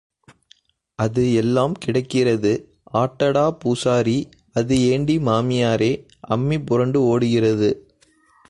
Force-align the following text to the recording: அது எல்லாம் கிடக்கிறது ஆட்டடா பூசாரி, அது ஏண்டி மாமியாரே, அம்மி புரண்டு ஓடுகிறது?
அது 0.99 1.23
எல்லாம் 1.33 1.75
கிடக்கிறது 1.85 2.53
ஆட்டடா 2.93 3.45
பூசாரி, 3.59 4.17
அது 4.53 4.75
ஏண்டி 4.87 5.17
மாமியாரே, 5.19 5.91
அம்மி 6.29 6.59
புரண்டு 6.65 7.01
ஓடுகிறது? 7.03 7.71